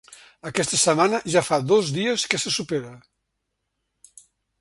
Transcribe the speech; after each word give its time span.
Aquesta 0.51 0.77
setmana 0.83 1.19
ja 1.33 1.43
fa 1.49 1.59
dos 1.71 1.91
dies 1.97 2.23
que 2.33 2.39
se 2.45 2.53
supera. 2.57 2.95